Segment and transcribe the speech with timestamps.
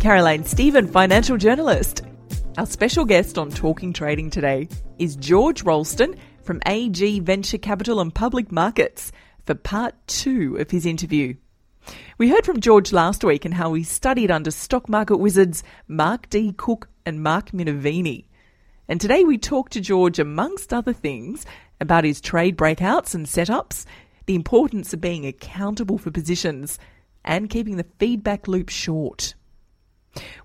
[0.00, 2.00] Caroline Stephen, financial journalist.
[2.56, 4.66] Our special guest on Talking Trading today
[4.98, 9.12] is George Rolston from AG Venture Capital and Public Markets
[9.44, 11.34] for part two of his interview.
[12.16, 16.30] We heard from George last week and how he studied under stock market wizards Mark
[16.30, 16.54] D.
[16.56, 18.24] Cook and Mark Minervini.
[18.88, 21.44] And today we talk to George, amongst other things,
[21.78, 23.84] about his trade breakouts and setups,
[24.24, 26.78] the importance of being accountable for positions,
[27.22, 29.34] and keeping the feedback loop short.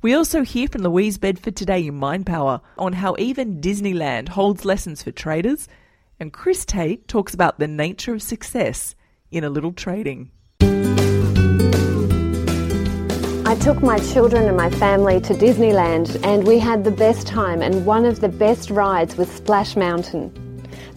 [0.01, 4.65] We also hear from Louise Bedford today in Mind Power on how even Disneyland holds
[4.65, 5.67] lessons for traders,
[6.19, 8.95] and Chris Tate talks about the nature of success
[9.31, 10.31] in a little trading.
[13.47, 17.61] I took my children and my family to Disneyland and we had the best time
[17.61, 20.33] and one of the best rides was Splash Mountain.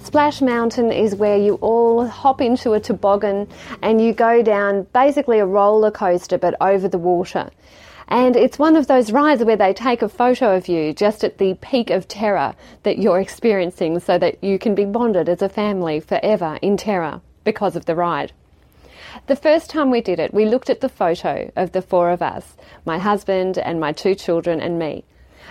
[0.02, 3.46] Splash Mountain is where you all hop into a toboggan
[3.82, 7.50] and you go down basically a roller coaster but over the water.
[8.10, 11.36] And it's one of those rides where they take a photo of you just at
[11.36, 15.48] the peak of terror that you're experiencing so that you can be bonded as a
[15.48, 18.32] family forever in terror because of the ride.
[19.26, 22.22] The first time we did it, we looked at the photo of the four of
[22.22, 25.04] us my husband and my two children and me.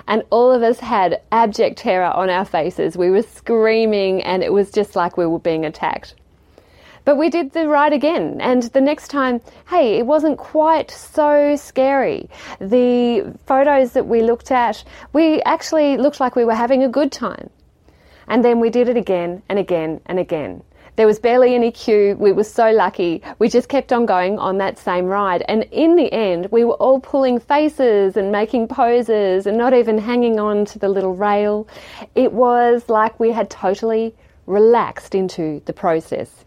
[0.07, 2.97] And all of us had abject terror on our faces.
[2.97, 6.15] We were screaming, and it was just like we were being attacked.
[7.07, 11.55] But we did the ride again, and the next time, hey, it wasn't quite so
[11.55, 12.29] scary.
[12.59, 17.13] The photos that we looked at, we actually looked like we were having a good
[17.13, 17.49] time.
[18.27, 20.63] And then we did it again and again and again.
[20.97, 22.17] There was barely any queue.
[22.19, 23.21] We were so lucky.
[23.39, 25.43] We just kept on going on that same ride.
[25.47, 29.97] And in the end, we were all pulling faces and making poses and not even
[29.97, 31.69] hanging on to the little rail.
[32.15, 34.13] It was like we had totally
[34.45, 36.43] relaxed into the process.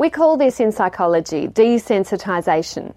[0.00, 2.94] We call this in psychology desensitization.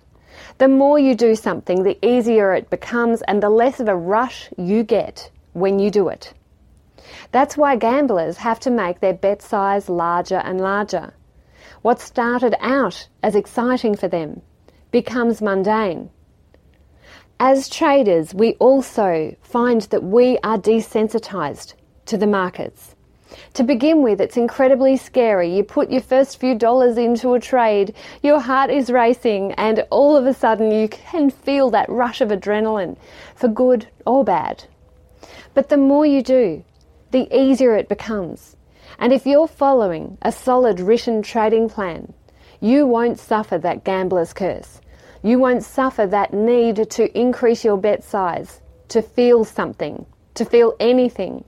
[0.58, 4.50] The more you do something, the easier it becomes and the less of a rush
[4.58, 6.34] you get when you do it.
[7.34, 11.13] That's why gamblers have to make their bet size larger and larger.
[11.81, 14.42] What started out as exciting for them
[14.90, 16.09] becomes mundane.
[17.38, 21.74] As traders, we also find that we are desensitized
[22.06, 22.93] to the markets.
[23.53, 25.55] To begin with, it's incredibly scary.
[25.55, 30.16] You put your first few dollars into a trade, your heart is racing, and all
[30.16, 32.97] of a sudden you can feel that rush of adrenaline,
[33.35, 34.66] for good or bad.
[35.53, 36.63] But the more you do,
[37.11, 38.55] the easier it becomes.
[38.99, 42.13] And if you're following a solid written trading plan,
[42.59, 44.79] you won't suffer that gambler's curse.
[45.21, 50.05] You won't suffer that need to increase your bet size, to feel something,
[50.35, 51.44] to feel anything.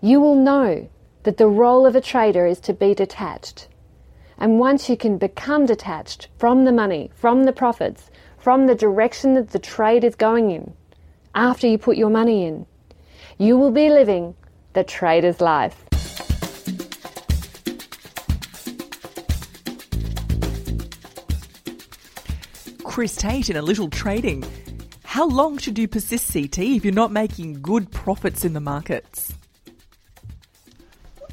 [0.00, 0.88] You will know
[1.22, 3.68] that the role of a trader is to be detached.
[4.38, 9.34] And once you can become detached from the money, from the profits, from the direction
[9.34, 10.72] that the trade is going in,
[11.34, 12.66] after you put your money in,
[13.38, 14.34] you will be living
[14.72, 15.84] the trader's life.
[22.84, 24.44] Chris Tate in a little trading.
[25.04, 29.32] How long should you persist, CT, if you're not making good profits in the markets?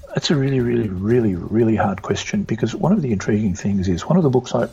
[0.10, 4.06] That's a really, really, really, really hard question because one of the intriguing things is
[4.06, 4.68] one of the books I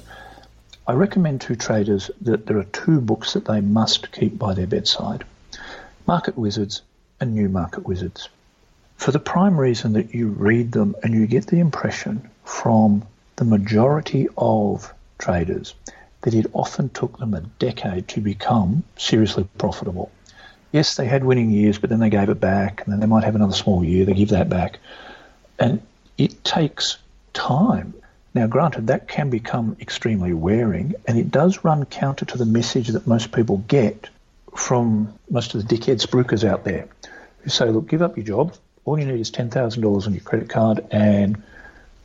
[0.87, 4.67] I recommend to traders that there are two books that they must keep by their
[4.67, 5.25] bedside
[6.06, 6.82] Market Wizards
[7.20, 8.29] and New Market Wizards.
[8.97, 13.03] For the prime reason that you read them and you get the impression from
[13.37, 15.75] the majority of traders
[16.20, 20.11] that it often took them a decade to become seriously profitable.
[20.70, 23.25] Yes, they had winning years, but then they gave it back, and then they might
[23.25, 24.81] have another small year, they give that back.
[25.59, 25.83] And
[26.19, 26.99] it takes
[27.33, 27.95] time.
[28.35, 32.89] Now, granted, that can become extremely wearing, and it does run counter to the message
[32.89, 34.09] that most people get
[34.56, 36.89] from most of the dickhead spruikers out there
[37.43, 38.55] who say, look, give up your job,
[38.85, 41.43] all you need is $10,000 on your credit card and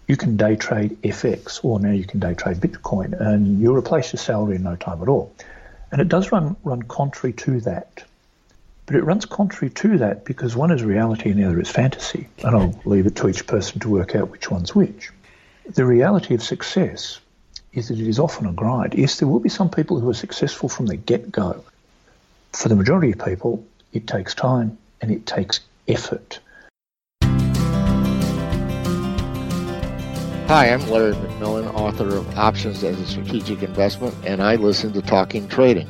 [0.07, 4.13] you can day trade FX or now you can day trade Bitcoin and you'll replace
[4.13, 5.34] your salary in no time at all.
[5.92, 8.04] And it does run, run contrary to that.
[8.89, 12.27] But it runs contrary to that because one is reality and the other is fantasy.
[12.44, 15.12] And I'll leave it to each person to work out which one's which.
[15.68, 17.19] The reality of success
[17.71, 18.95] is that it is often a grind.
[18.95, 21.63] Yes, there will be some people who are successful from the get go.
[22.53, 23.63] For the majority of people,
[23.94, 26.39] it takes time and it takes effort.
[30.47, 35.03] Hi, I'm Larry McMillan, author of Options as a Strategic Investment, and I listen to
[35.03, 35.88] Talking Trading.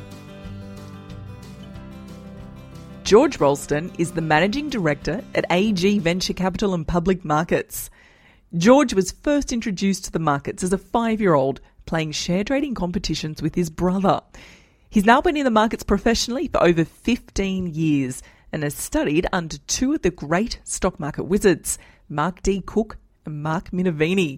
[3.09, 7.89] George Ralston is the Managing Director at AG Venture Capital and Public Markets.
[8.55, 12.75] George was first introduced to the markets as a five year old playing share trading
[12.75, 14.21] competitions with his brother.
[14.91, 18.21] He's now been in the markets professionally for over 15 years
[18.51, 21.79] and has studied under two of the great stock market wizards,
[22.09, 22.61] Mark D.
[22.61, 24.37] Cook and Mark Minervini.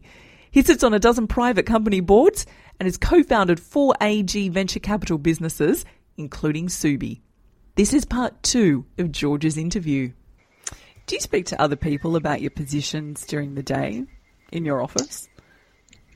[0.49, 2.45] He sits on a dozen private company boards
[2.79, 5.83] and has co founded four AG venture capital businesses,
[6.15, 7.19] including Subi.
[7.75, 10.11] This is part two of George's interview.
[11.07, 14.03] Do you speak to other people about your positions during the day
[14.51, 15.29] in your office?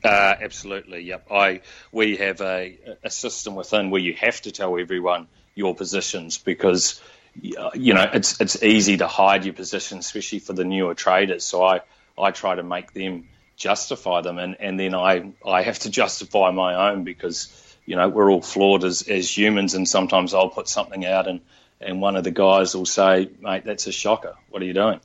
[0.04, 1.00] Uh, absolutely.
[1.00, 1.28] Yep.
[1.30, 1.62] I
[1.92, 7.00] we have a, a system within where you have to tell everyone your positions because
[7.40, 11.44] you know it's it's easy to hide your position, especially for the newer traders.
[11.44, 11.80] So I
[12.18, 16.50] I try to make them justify them, and, and then I I have to justify
[16.50, 17.46] my own because
[17.86, 21.40] you know we're all flawed as as humans, and sometimes I'll put something out and
[21.80, 24.34] and one of the guys will say, "Mate, that's a shocker.
[24.50, 25.00] What are you doing?"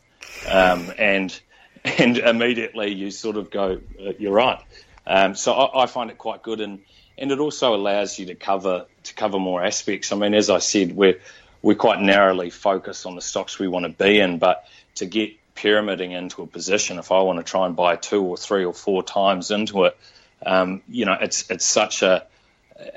[0.50, 1.40] Um, and
[1.84, 4.60] and immediately you sort of go, uh, "You're right."
[5.06, 6.80] Um, so I, I, find it quite good, and
[7.18, 10.12] and it also allows you to cover to cover more aspects.
[10.12, 11.20] I mean, as I said, we're
[11.62, 15.32] we're quite narrowly focused on the stocks we want to be in, but to get
[15.56, 18.74] pyramiding into a position, if I want to try and buy two or three or
[18.74, 19.98] four times into it,
[20.46, 22.26] um, you know, it's it's such a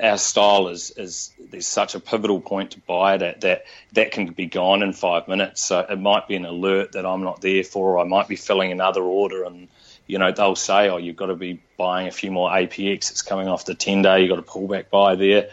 [0.01, 4.13] our style is, is there's such a pivotal point to buy it at that that
[4.13, 5.63] can be gone in five minutes.
[5.65, 8.37] So it might be an alert that I'm not there for, or I might be
[8.37, 9.69] filling another order, and
[10.07, 13.11] you know they'll say, oh, you've got to be buying a few more APX.
[13.11, 14.21] It's coming off the 10 day.
[14.21, 15.51] You've got to pull back buy there.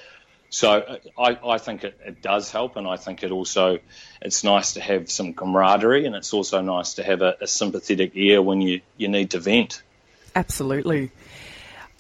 [0.49, 3.79] So I, I think it, it does help, and I think it also
[4.21, 8.11] it's nice to have some camaraderie, and it's also nice to have a, a sympathetic
[8.15, 9.81] ear when you, you need to vent.
[10.35, 11.11] Absolutely.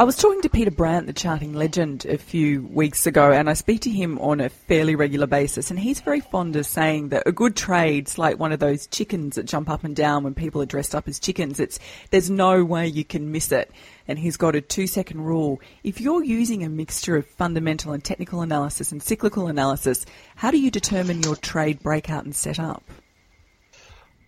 [0.01, 3.53] I was talking to Peter Brandt, the charting legend, a few weeks ago, and I
[3.53, 5.69] speak to him on a fairly regular basis.
[5.69, 9.35] And he's very fond of saying that a good trade's like one of those chickens
[9.35, 11.59] that jump up and down when people are dressed up as chickens.
[11.59, 11.77] It's
[12.09, 13.69] there's no way you can miss it.
[14.07, 15.61] And he's got a two-second rule.
[15.83, 20.57] If you're using a mixture of fundamental and technical analysis and cyclical analysis, how do
[20.57, 22.81] you determine your trade breakout and setup?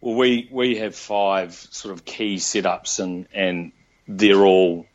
[0.01, 3.71] Well, we we have five sort of key setups, and and
[4.07, 4.85] they're all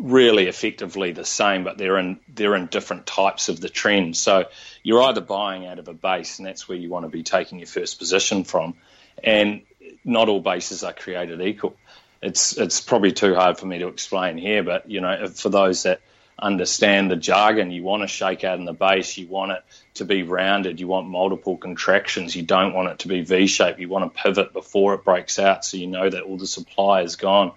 [0.00, 4.16] really effectively the same, but they're in they're in different types of the trend.
[4.16, 4.46] So
[4.82, 7.58] you're either buying out of a base, and that's where you want to be taking
[7.58, 8.74] your first position from,
[9.22, 9.62] and
[10.04, 11.76] not all bases are created equal.
[12.22, 15.82] It's it's probably too hard for me to explain here, but you know, for those
[15.82, 16.00] that
[16.38, 19.62] understand the jargon, you want to shake out in the base, you want it
[19.92, 23.90] to be rounded, you want multiple contractions, you don't want it to be V-shaped, you
[23.90, 27.16] want to pivot before it breaks out, so you know that all the supply is
[27.16, 27.52] gone,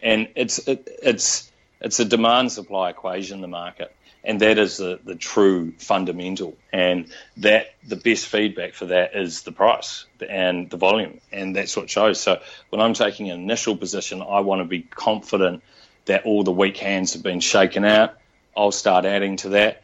[0.00, 1.47] and it's it, it's
[1.80, 3.94] it's a demand supply equation, the market.
[4.24, 6.56] And that is the, the true fundamental.
[6.72, 7.06] And
[7.38, 11.20] that the best feedback for that is the price and the volume.
[11.32, 12.20] And that's what shows.
[12.20, 15.62] So when I'm taking an initial position, I want to be confident
[16.06, 18.18] that all the weak hands have been shaken out.
[18.56, 19.82] I'll start adding to that.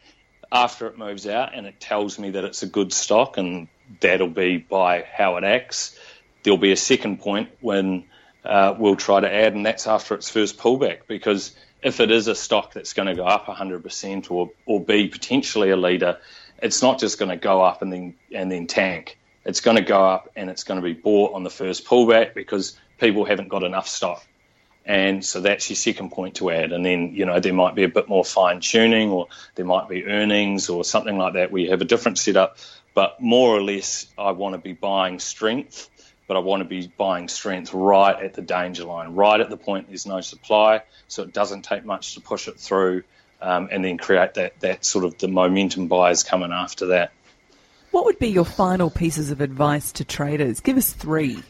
[0.51, 3.67] After it moves out and it tells me that it's a good stock, and
[3.99, 5.97] that'll be by how it acts,
[6.43, 8.05] there'll be a second point when
[8.43, 12.27] uh, we'll try to add, and that's after its first pullback because if it is
[12.27, 16.17] a stock that's going to go up 100% or, or be potentially a leader,
[16.57, 19.19] it's not just going to go up and then and then tank.
[19.45, 22.33] It's going to go up and it's going to be bought on the first pullback
[22.33, 24.25] because people haven't got enough stock.
[24.83, 26.71] And so that's your second point to add.
[26.71, 29.87] And then, you know, there might be a bit more fine tuning or there might
[29.87, 32.57] be earnings or something like that where you have a different setup.
[32.95, 35.89] But more or less, I want to be buying strength
[36.27, 39.57] but I want to be buying strength right at the danger line, right at the
[39.57, 43.03] point there's no supply, so it doesn't take much to push it through,
[43.41, 47.11] um, and then create that that sort of the momentum buyers coming after that.
[47.91, 50.59] What would be your final pieces of advice to traders?
[50.59, 51.41] Give us three.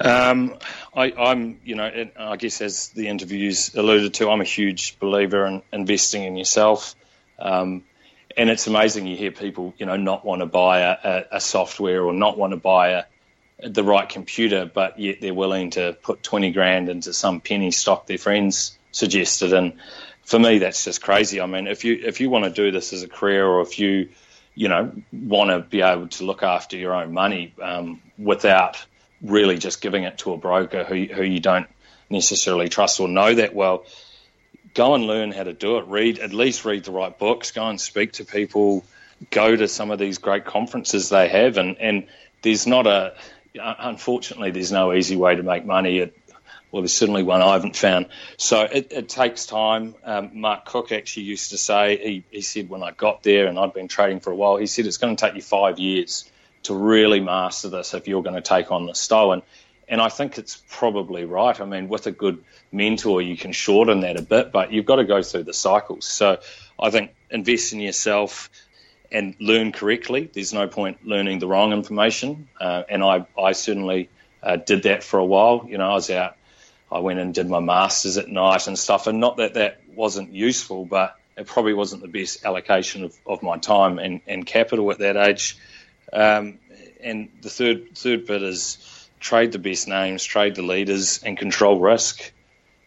[0.00, 0.56] Um,
[0.92, 5.46] I, am you know, I guess as the interviews alluded to, I'm a huge believer
[5.46, 6.96] in investing in yourself.
[7.38, 7.84] Um,
[8.36, 11.40] and it's amazing you hear people, you know, not want to buy a, a, a
[11.40, 13.04] software or not want to buy a,
[13.68, 18.06] the right computer, but yet they're willing to put 20 grand into some penny stock
[18.06, 19.52] their friends suggested.
[19.52, 19.74] And
[20.24, 21.40] for me, that's just crazy.
[21.40, 23.78] I mean, if you if you want to do this as a career, or if
[23.78, 24.08] you
[24.54, 28.84] you know want to be able to look after your own money um, without
[29.20, 31.66] really just giving it to a broker who who you don't
[32.10, 33.84] necessarily trust or know that well,
[34.74, 35.86] go and learn how to do it.
[35.86, 37.52] Read at least read the right books.
[37.52, 38.84] Go and speak to people.
[39.30, 42.06] Go to some of these great conferences they have, and and
[42.42, 43.14] there's not a
[43.54, 46.12] unfortunately there's no easy way to make money at
[46.74, 48.06] well, there's certainly one I haven't found.
[48.36, 49.94] So it, it takes time.
[50.02, 53.56] Um, Mark Cook actually used to say, he, he said when I got there and
[53.56, 56.28] I'd been trading for a while, he said it's going to take you five years
[56.64, 59.30] to really master this if you're going to take on the style.
[59.30, 59.42] And,
[59.88, 61.58] and I think it's probably right.
[61.60, 64.96] I mean, with a good mentor, you can shorten that a bit, but you've got
[64.96, 66.06] to go through the cycles.
[66.06, 66.38] So
[66.80, 68.50] I think invest in yourself
[69.12, 70.30] and learn correctly.
[70.32, 72.48] There's no point learning the wrong information.
[72.60, 74.08] Uh, and I, I certainly
[74.42, 75.66] uh, did that for a while.
[75.68, 76.36] You know, I was out
[76.94, 79.08] I went and did my masters at night and stuff.
[79.08, 83.42] And not that that wasn't useful, but it probably wasn't the best allocation of, of
[83.42, 85.58] my time and, and capital at that age.
[86.12, 86.58] Um,
[87.02, 88.78] and the third third bit is
[89.24, 92.30] trade the best names, trade the leaders, and control risk.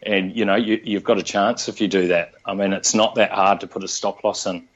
[0.00, 2.32] And you know you, you've got a chance if you do that.
[2.44, 4.68] I mean, it's not that hard to put a stop loss in,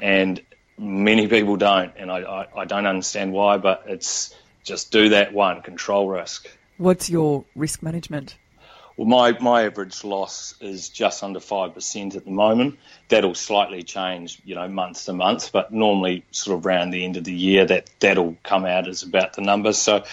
[0.00, 0.40] and
[0.78, 3.58] many people don't, and I, I, I don't understand why.
[3.58, 4.34] But it's
[4.64, 6.48] just do that one, control risk.
[6.78, 8.36] What's your risk management?
[8.96, 12.78] Well, my, my average loss is just under 5% at the moment.
[13.08, 17.18] That'll slightly change, you know, month to month, but normally sort of around the end
[17.18, 19.76] of the year, that, that'll come out as about the numbers.
[19.76, 20.04] So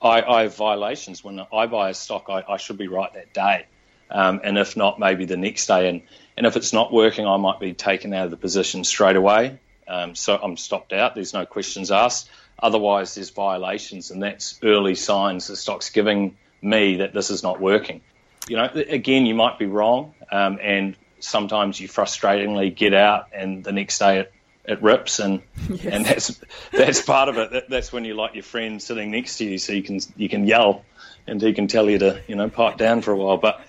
[0.00, 1.24] I, I have violations.
[1.24, 3.66] When I buy a stock, I, I should be right that day.
[4.10, 5.88] Um, and if not, maybe the next day.
[5.88, 6.02] And,
[6.36, 9.58] and if it's not working, I might be taken out of the position straight away.
[9.88, 11.14] Um, so I'm stopped out.
[11.14, 12.30] There's no questions asked.
[12.58, 17.60] Otherwise, there's violations, and that's early signs the stock's giving me that this is not
[17.60, 18.00] working
[18.48, 23.64] you know, again, you might be wrong, um, and sometimes you frustratingly get out, and
[23.64, 24.32] the next day it,
[24.64, 25.84] it rips, and yes.
[25.84, 26.40] and that's
[26.72, 27.50] that's part of it.
[27.52, 30.28] That, that's when you like your friend sitting next to you, so you can you
[30.28, 30.84] can yell,
[31.26, 33.36] and he can tell you to you know pipe down for a while.
[33.36, 33.60] But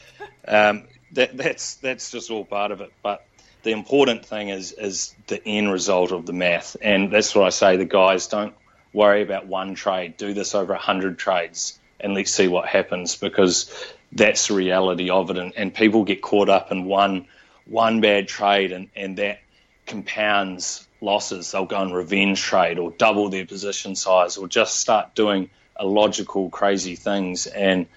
[0.48, 0.84] um,
[1.14, 2.94] that that's that's just all part of it.
[3.04, 3.26] But
[3.64, 7.50] the important thing is is the end result of the math, and that's what I
[7.50, 7.78] say.
[7.78, 8.54] The guys don't
[8.94, 10.18] worry about one trade.
[10.18, 13.70] Do this over a hundred trades, and let's see what happens because
[14.14, 15.38] that's the reality of it.
[15.38, 17.26] And, and people get caught up in one
[17.66, 19.40] one bad trade, and, and that
[19.86, 21.52] compounds losses.
[21.52, 25.50] They'll go and revenge trade or double their position size or just start doing
[25.80, 27.48] illogical, crazy things.
[27.48, 27.88] And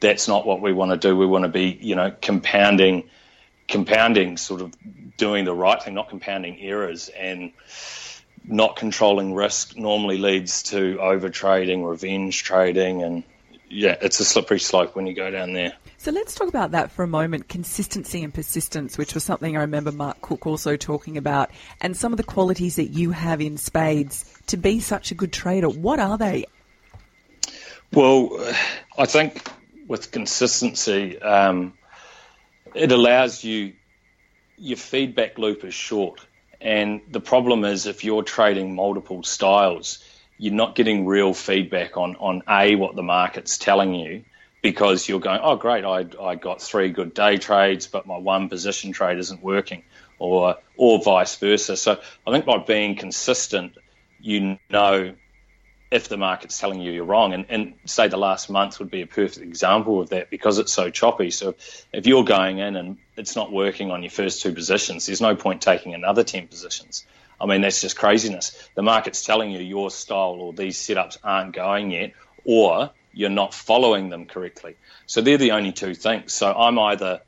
[0.00, 1.16] that's not what we want to do.
[1.16, 3.08] We want to be, you know, compounding,
[3.68, 4.74] compounding, sort of
[5.16, 7.08] doing the right thing, not compounding errors.
[7.08, 7.52] And
[8.48, 13.24] not controlling risk normally leads to over trading, revenge trading, and
[13.68, 15.74] yeah, it's a slippery slope when you go down there.
[16.06, 19.62] So let's talk about that for a moment consistency and persistence, which was something I
[19.62, 23.56] remember Mark Cook also talking about, and some of the qualities that you have in
[23.56, 25.68] spades to be such a good trader.
[25.68, 26.44] What are they?
[27.92, 28.38] Well,
[28.96, 29.50] I think
[29.88, 31.72] with consistency, um,
[32.72, 33.72] it allows you,
[34.56, 36.24] your feedback loop is short.
[36.60, 40.04] And the problem is if you're trading multiple styles,
[40.38, 44.22] you're not getting real feedback on on a what the market's telling you
[44.70, 48.48] because you're going, oh great, I I got three good day trades, but my one
[48.48, 49.84] position trade isn't working,
[50.18, 51.76] or or vice versa.
[51.76, 53.74] So I think by being consistent,
[54.20, 55.14] you know
[55.92, 57.32] if the market's telling you you're wrong.
[57.32, 60.72] And, and say the last month would be a perfect example of that because it's
[60.72, 61.30] so choppy.
[61.30, 61.54] So
[61.92, 65.36] if you're going in and it's not working on your first two positions, there's no
[65.36, 67.06] point taking another 10 positions.
[67.40, 68.68] I mean, that's just craziness.
[68.74, 73.54] The market's telling you your style or these setups aren't going yet, or you're not
[73.54, 74.76] following them correctly.
[75.06, 76.34] So they're the only two things.
[76.34, 77.22] So I'm either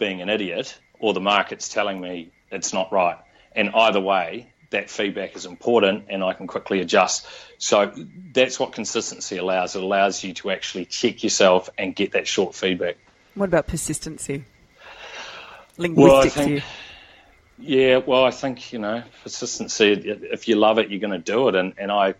[0.00, 3.16] being an idiot or the market's telling me it's not right.
[3.54, 7.26] And either way, that feedback is important and I can quickly adjust.
[7.58, 7.92] So
[8.32, 9.76] that's what consistency allows.
[9.76, 12.96] It allows you to actually check yourself and get that short feedback.
[13.36, 14.44] What about persistency?
[15.76, 16.64] Linguistics well, think,
[17.56, 19.92] yeah, well, I think you know persistency.
[19.92, 22.14] If you love it, you're going to do it, and, and I,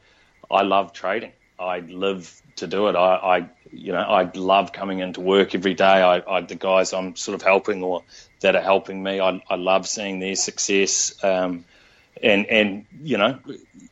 [0.48, 1.32] I love trading.
[1.58, 2.96] I live to do it.
[2.96, 5.84] I, I you know, I love coming into work every day.
[5.84, 8.02] I, I, the guys I'm sort of helping or
[8.40, 11.64] that are helping me, I, I love seeing their success, um,
[12.22, 13.38] and and you know,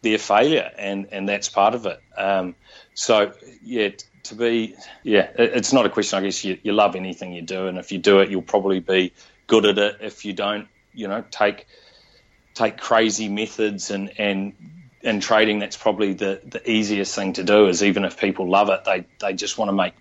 [0.03, 2.01] their failure, and and that's part of it.
[2.17, 2.55] Um,
[2.95, 3.33] so
[3.63, 3.91] yeah,
[4.25, 6.19] to be yeah, it, it's not a question.
[6.19, 8.81] I guess you, you love anything you do, and if you do it, you'll probably
[8.81, 9.13] be
[9.47, 9.97] good at it.
[10.01, 11.67] If you don't, you know take
[12.55, 14.55] take crazy methods and and
[15.07, 17.69] in trading, that's probably the, the easiest thing to do.
[17.69, 19.95] Is even if people love it, they they just want to make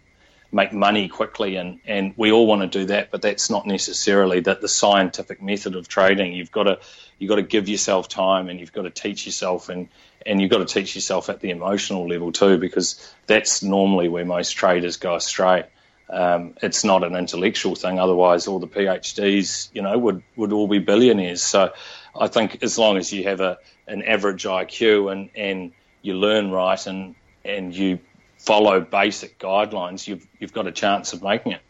[0.51, 3.11] make money quickly, and, and we all want to do that.
[3.11, 6.33] But that's not necessarily that the scientific method of trading.
[6.33, 6.79] You've got to
[7.19, 9.87] you've got to give yourself time, and you've got to teach yourself, and
[10.25, 14.25] and you've got to teach yourself at the emotional level too, because that's normally where
[14.25, 15.65] most traders go astray.
[16.09, 17.99] Um, it's not an intellectual thing.
[17.99, 21.41] Otherwise, all the PhDs, you know, would, would all be billionaires.
[21.41, 21.73] So,
[22.19, 23.57] I think as long as you have a
[23.87, 27.99] an average IQ and, and you learn right and and you
[28.37, 31.61] follow basic guidelines, you've you've got a chance of making it.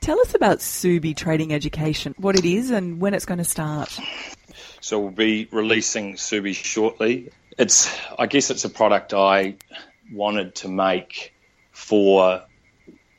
[0.00, 3.98] Tell us about Subi Trading Education, what it is and when it's going to start.
[4.80, 7.32] So we'll be releasing Subi shortly.
[7.58, 9.56] It's I guess it's a product I
[10.12, 11.34] wanted to make
[11.72, 12.42] for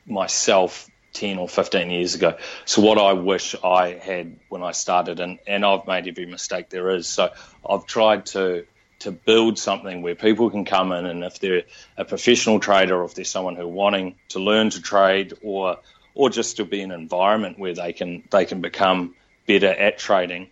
[0.06, 2.36] myself 10 or 15 years ago.
[2.64, 6.70] So, what I wish I had when I started, and, and I've made every mistake
[6.70, 7.06] there is.
[7.06, 7.30] So,
[7.68, 8.64] I've tried to
[9.00, 11.62] to build something where people can come in, and if they're
[11.96, 15.78] a professional trader, or if there's someone who wanting to learn to trade, or
[16.14, 19.14] or just to be an environment where they can they can become
[19.46, 20.48] better at trading.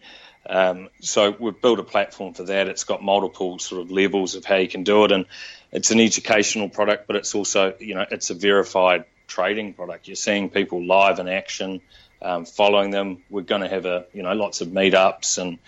[0.49, 2.68] Um, so we've built a platform for that.
[2.68, 5.26] It's got multiple sort of levels of how you can do it, and
[5.73, 10.09] it's an educational product, but it's also you know it's a verified trading product.
[10.09, 11.80] You're seeing people live in action,
[12.23, 13.23] um, following them.
[13.30, 15.59] We're going to have a you know lots of meetups and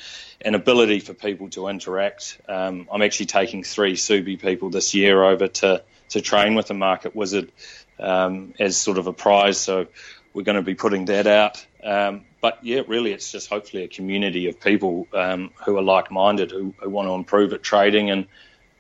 [0.40, 2.40] an ability for people to interact.
[2.48, 6.74] Um, I'm actually taking three Tsubi people this year over to to train with the
[6.74, 7.52] Market Wizard
[7.98, 9.58] um, as sort of a prize.
[9.58, 9.86] So
[10.32, 11.64] we're going to be putting that out.
[11.82, 16.50] Um, but yeah, really, it's just hopefully a community of people um, who are like-minded
[16.50, 18.26] who, who want to improve at trading and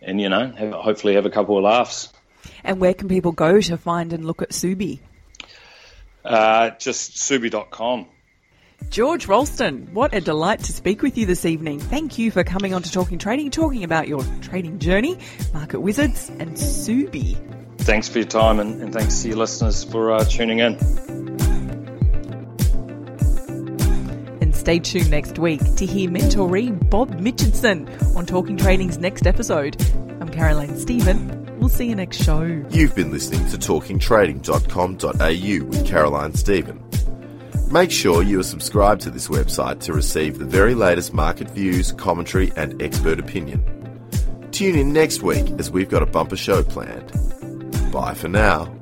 [0.00, 2.12] and you know have, hopefully have a couple of laughs.
[2.64, 5.00] And where can people go to find and look at Tsubi?
[6.24, 8.06] Uh, just tsubi.com.
[8.90, 11.78] George Ralston, what a delight to speak with you this evening.
[11.78, 15.18] Thank you for coming on to Talking Trading, talking about your trading journey,
[15.52, 17.36] Market Wizards, and Subi.
[17.78, 20.74] Thanks for your time, and, and thanks to your listeners for uh, tuning in.
[24.40, 29.76] And stay tuned next week to hear mentoree Bob Mitchinson on Talking Trading's next episode.
[30.20, 31.37] I'm Caroline Stephen.
[31.68, 32.64] We'll see you next show.
[32.70, 36.82] You've been listening to talkingtrading.com.au with Caroline Stephen.
[37.70, 41.92] Make sure you are subscribed to this website to receive the very latest market views,
[41.92, 43.62] commentary, and expert opinion.
[44.50, 47.12] Tune in next week as we've got a bumper show planned.
[47.92, 48.74] Bye for now.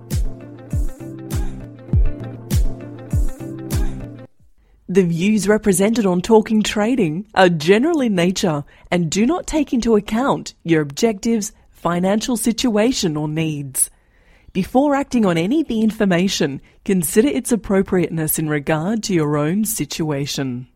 [4.89, 9.97] The views represented on Talking Trading are general in nature and do not take into
[9.97, 11.51] account your objectives,
[11.87, 13.91] financial situation, or needs.
[14.53, 19.65] Before acting on any of the information, consider its appropriateness in regard to your own
[19.65, 20.67] situation.